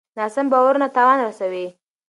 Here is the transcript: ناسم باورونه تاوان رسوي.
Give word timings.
ناسم 0.17 0.45
باورونه 0.51 0.87
تاوان 0.95 1.19
رسوي. 1.29 1.67